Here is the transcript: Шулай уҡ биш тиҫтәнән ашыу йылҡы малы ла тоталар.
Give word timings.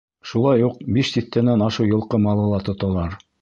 Шулай 0.29 0.63
уҡ 0.67 0.79
биш 0.95 1.11
тиҫтәнән 1.17 1.65
ашыу 1.67 1.87
йылҡы 1.91 2.21
малы 2.25 2.49
ла 2.55 2.63
тоталар. 2.71 3.15